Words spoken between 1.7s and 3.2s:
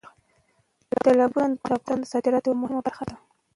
افغانستان د صادراتو یوه مهمه برخه ده.